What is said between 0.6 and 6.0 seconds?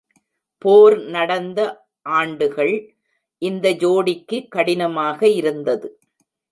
போர் நடந்த ஆண்டுகள் இந்த ஜோடிக்கு கடினமாக இருந்தது.